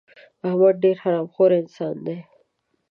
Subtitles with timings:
[0.47, 2.17] احمد ډېر حرام خور انسان دی.